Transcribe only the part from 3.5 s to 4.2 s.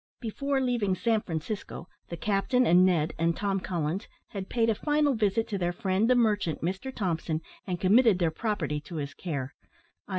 Collins